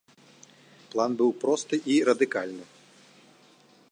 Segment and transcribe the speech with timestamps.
[0.93, 2.65] План быў просты і радыкальны.